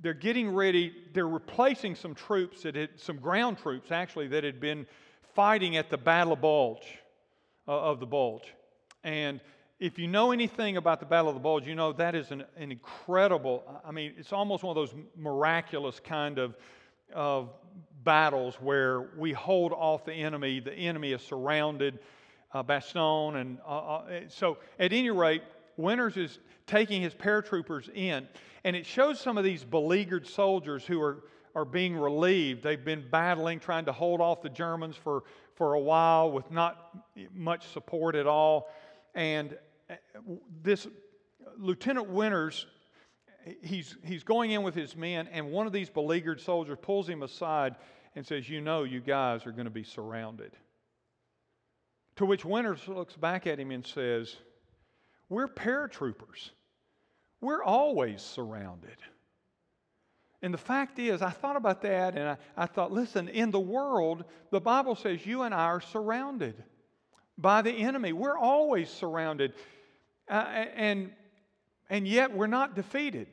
[0.00, 4.60] they're getting ready, they're replacing some troops that had, some ground troops actually, that had
[4.60, 4.86] been
[5.38, 6.98] fighting at the Battle of Bulge,
[7.68, 8.52] uh, of the Bulge.
[9.04, 9.40] And
[9.78, 12.42] if you know anything about the Battle of the Bulge, you know that is an,
[12.56, 16.56] an incredible, I mean, it's almost one of those miraculous kind of,
[17.14, 17.50] of
[18.02, 20.58] battles where we hold off the enemy.
[20.58, 22.00] The enemy is surrounded,
[22.52, 23.36] uh, Bastogne.
[23.36, 25.42] And uh, uh, so, at any rate,
[25.76, 28.26] Winters is taking his paratroopers in,
[28.64, 31.22] and it shows some of these beleaguered soldiers who are,
[31.58, 32.62] are being relieved.
[32.62, 35.24] They've been battling, trying to hold off the Germans for,
[35.56, 37.04] for a while with not
[37.34, 38.70] much support at all.
[39.14, 39.58] And
[39.90, 39.94] uh,
[40.62, 40.86] this
[41.56, 42.66] Lieutenant Winters,
[43.60, 47.24] he's, he's going in with his men, and one of these beleaguered soldiers pulls him
[47.24, 47.74] aside
[48.14, 50.52] and says, You know, you guys are going to be surrounded.
[52.16, 54.36] To which Winters looks back at him and says,
[55.28, 56.50] We're paratroopers.
[57.40, 58.96] We're always surrounded.
[60.42, 63.60] And the fact is, I thought about that and I, I thought, listen, in the
[63.60, 66.62] world, the Bible says you and I are surrounded
[67.36, 68.12] by the enemy.
[68.12, 69.52] We're always surrounded.
[70.28, 71.10] Uh, and,
[71.90, 73.28] and yet we're not defeated.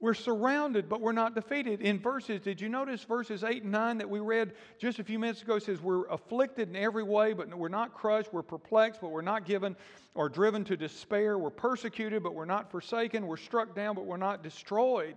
[0.00, 1.82] We're surrounded, but we're not defeated.
[1.82, 5.18] In verses, did you notice verses 8 and 9 that we read just a few
[5.18, 5.58] minutes ago?
[5.58, 8.32] Says, We're afflicted in every way, but we're not crushed.
[8.32, 9.76] We're perplexed, but we're not given
[10.14, 11.36] or driven to despair.
[11.36, 13.26] We're persecuted, but we're not forsaken.
[13.26, 15.16] We're struck down, but we're not destroyed.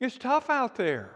[0.00, 1.10] It's tough out there.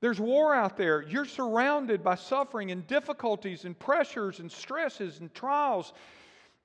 [0.00, 1.02] There's war out there.
[1.02, 5.92] You're surrounded by suffering and difficulties and pressures and stresses and trials.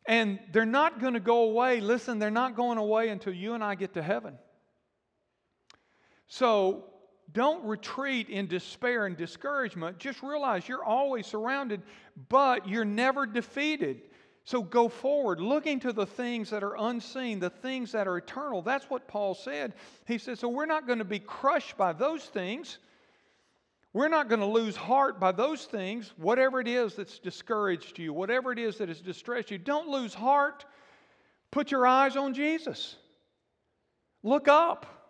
[0.07, 1.81] And they're not going to go away.
[1.81, 4.37] Listen, they're not going away until you and I get to heaven.
[6.27, 6.85] So
[7.33, 9.97] don't retreat in despair and discouragement.
[9.97, 11.81] Just realize you're always surrounded,
[12.29, 14.01] but you're never defeated.
[14.45, 18.61] So go forward, looking to the things that are unseen, the things that are eternal.
[18.61, 19.73] That's what Paul said.
[20.05, 22.77] He said, So we're not going to be crushed by those things.
[23.91, 28.13] We're not going to lose heart by those things, whatever it is that's discouraged you,
[28.13, 29.57] whatever it is that has distressed you.
[29.57, 30.65] Don't lose heart.
[31.49, 32.97] Put your eyes on Jesus.
[34.21, 35.04] Look up.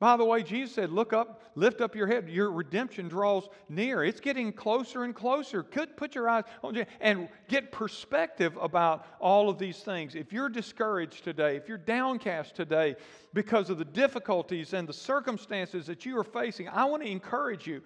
[0.00, 2.28] By the way, Jesus said, Look up, lift up your head.
[2.30, 4.02] Your redemption draws near.
[4.02, 5.62] It's getting closer and closer.
[5.62, 10.14] Could put your eyes on Jesus and get perspective about all of these things.
[10.14, 12.96] If you're discouraged today, if you're downcast today
[13.34, 17.66] because of the difficulties and the circumstances that you are facing, I want to encourage
[17.66, 17.82] you.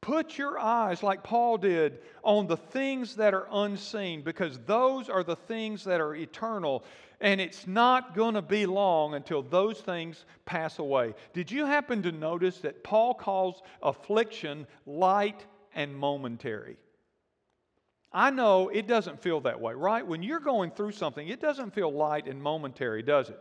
[0.00, 5.24] Put your eyes, like Paul did, on the things that are unseen because those are
[5.24, 6.84] the things that are eternal.
[7.20, 11.14] And it's not going to be long until those things pass away.
[11.32, 15.44] Did you happen to notice that Paul calls affliction light
[15.74, 16.76] and momentary?
[18.12, 20.06] I know it doesn't feel that way, right?
[20.06, 23.38] When you're going through something, it doesn't feel light and momentary, does it?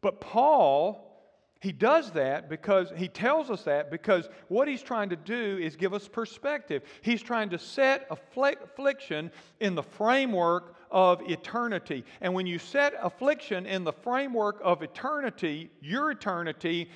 [0.00, 1.13] But Paul
[1.64, 5.76] he does that because he tells us that because what he's trying to do is
[5.76, 6.82] give us perspective.
[7.00, 12.04] He's trying to set affliction in the framework of eternity.
[12.20, 16.90] And when you set affliction in the framework of eternity, your eternity,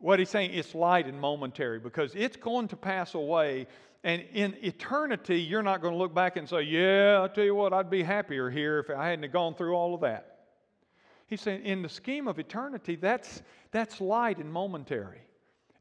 [0.00, 3.66] what he's saying, it's light and momentary because it's going to pass away.
[4.04, 7.54] And in eternity, you're not going to look back and say, Yeah, I'll tell you
[7.54, 10.37] what, I'd be happier here if I hadn't gone through all of that.
[11.28, 15.20] He's saying, in the scheme of eternity, that's, that's light and momentary.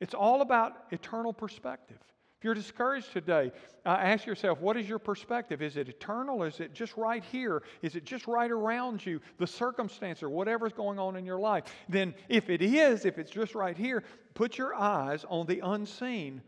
[0.01, 1.97] It's all about eternal perspective.
[2.37, 3.51] If you're discouraged today,
[3.85, 5.61] uh, ask yourself, what is your perspective?
[5.61, 6.43] Is it eternal?
[6.43, 7.63] Is it just right here?
[7.81, 11.63] Is it just right around you, the circumstance or whatever's going on in your life?
[11.89, 14.03] Then, if it is, if it's just right here,
[14.35, 16.41] put your eyes on the unseen.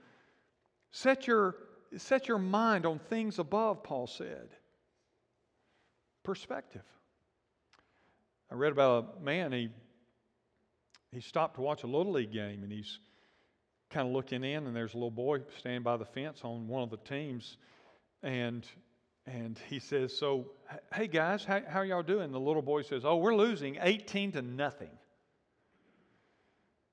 [0.91, 1.56] Set your,
[1.97, 4.50] set your mind on things above, Paul said.
[6.24, 6.84] Perspective.
[8.52, 9.70] I read about a man, he,
[11.12, 13.00] he stopped to watch a Little League game, and he's
[13.91, 16.82] kind of looking in, and there's a little boy standing by the fence on one
[16.82, 17.58] of the teams.
[18.24, 18.66] And,
[19.28, 20.52] and he says, So,
[20.93, 22.32] hey guys, how, how y'all doing?
[22.32, 24.91] The little boy says, Oh, we're losing 18 to nothing.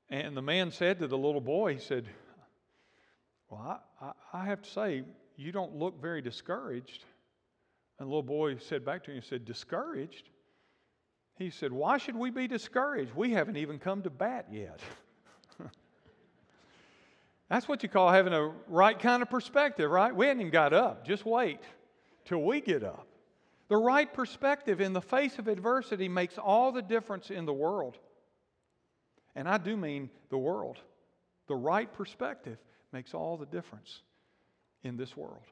[0.08, 2.06] And the man said to the little boy, He said,
[3.48, 5.04] Well, I, I, I have to say,
[5.36, 7.04] you don't look very discouraged.
[7.98, 10.28] And the little boy said back to him, He said, Discouraged?
[11.36, 13.12] He said, Why should we be discouraged?
[13.14, 14.80] We haven't even come to bat yet.
[17.48, 20.14] That's what you call having a right kind of perspective, right?
[20.14, 21.06] We hadn't even got up.
[21.06, 21.60] Just wait
[22.24, 23.06] till we get up.
[23.68, 27.98] The right perspective in the face of adversity makes all the difference in the world.
[29.34, 30.78] And I do mean the world.
[31.48, 32.58] The right perspective
[32.92, 34.02] makes all the difference
[34.82, 35.42] in this world.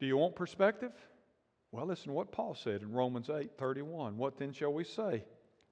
[0.00, 0.92] Do you want perspective?
[1.72, 4.16] Well, listen to what Paul said in Romans 8 31.
[4.16, 5.24] What then shall we say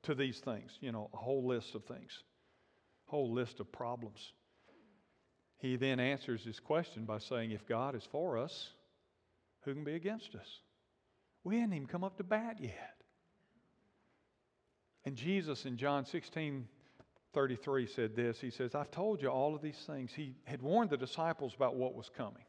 [0.02, 0.78] to these things?
[0.80, 2.22] You know, a whole list of things,
[3.06, 4.32] whole list of problems.
[5.58, 8.70] He then answers his question by saying, If God is for us,
[9.62, 10.60] who can be against us?
[11.42, 12.94] We hadn't even come up to bat yet.
[15.04, 16.68] And Jesus in John 16
[17.34, 20.12] 33 said this He says, I've told you all of these things.
[20.14, 22.44] He had warned the disciples about what was coming.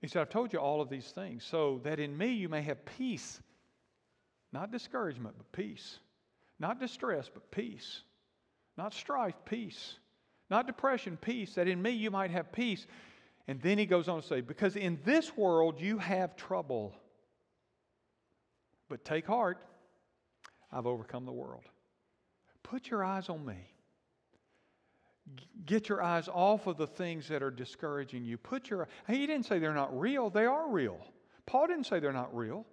[0.00, 2.62] He said, I've told you all of these things so that in me you may
[2.62, 3.40] have peace.
[4.52, 5.98] Not discouragement, but peace.
[6.58, 8.02] Not distress, but peace.
[8.76, 9.96] Not strife, peace.
[10.48, 11.54] Not depression, peace.
[11.54, 12.86] That in me you might have peace.
[13.46, 16.94] And then he goes on to say, Because in this world you have trouble.
[18.88, 19.58] But take heart,
[20.72, 21.64] I've overcome the world.
[22.62, 23.69] Put your eyes on me.
[25.66, 28.38] Get your eyes off of the things that are discouraging you.
[28.38, 30.98] Put your He didn't say they're not real, they are real.
[31.46, 32.66] Paul didn't say they're not real.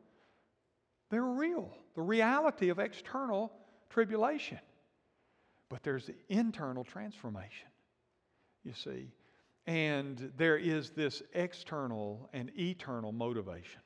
[1.10, 1.72] They're real.
[1.96, 3.52] The reality of external
[3.90, 4.60] tribulation.
[5.70, 7.68] But there's the internal transformation,
[8.64, 9.12] you see.
[9.66, 13.82] And there is this external and eternal motivation.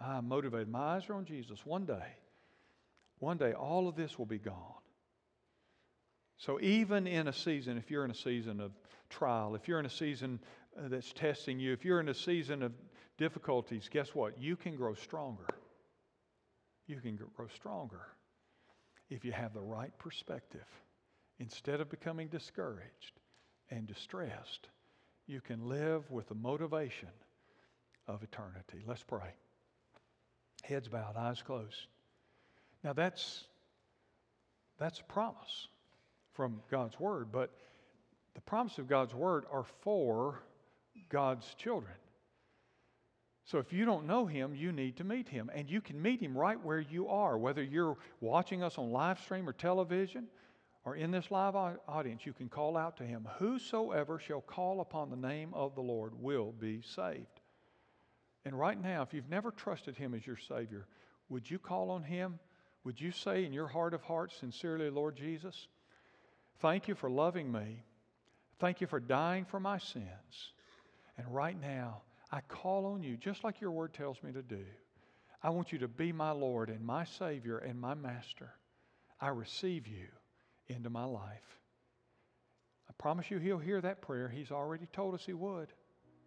[0.00, 0.68] I'm motivated.
[0.68, 1.64] My eyes are on Jesus.
[1.64, 2.14] One day,
[3.18, 4.77] one day, all of this will be gone.
[6.38, 8.70] So, even in a season, if you're in a season of
[9.10, 10.38] trial, if you're in a season
[10.78, 12.72] uh, that's testing you, if you're in a season of
[13.16, 14.40] difficulties, guess what?
[14.40, 15.46] You can grow stronger.
[16.86, 18.06] You can grow stronger
[19.10, 20.66] if you have the right perspective.
[21.40, 23.18] Instead of becoming discouraged
[23.70, 24.68] and distressed,
[25.26, 27.08] you can live with the motivation
[28.06, 28.84] of eternity.
[28.86, 29.34] Let's pray.
[30.62, 31.88] Heads bowed, eyes closed.
[32.84, 33.44] Now that's
[34.78, 35.66] that's a promise
[36.38, 37.50] from God's word, but
[38.36, 40.40] the promise of God's word are for
[41.08, 41.96] God's children.
[43.44, 45.50] So if you don't know him, you need to meet him.
[45.52, 49.18] And you can meet him right where you are, whether you're watching us on live
[49.18, 50.28] stream or television
[50.84, 53.26] or in this live audience, you can call out to him.
[53.38, 57.40] Whosoever shall call upon the name of the Lord will be saved.
[58.44, 60.86] And right now, if you've never trusted him as your Savior,
[61.30, 62.38] would you call on him?
[62.84, 65.66] Would you say in your heart of hearts, sincerely, Lord Jesus,
[66.60, 67.82] thank you for loving me.
[68.58, 70.52] Thank you for dying for my sins.
[71.16, 74.64] And right now, I call on you, just like your word tells me to do.
[75.42, 78.50] I want you to be my Lord and my Savior and my Master.
[79.20, 80.06] I receive you
[80.66, 81.58] into my life.
[82.88, 84.28] I promise you, He'll hear that prayer.
[84.28, 85.72] He's already told us He would.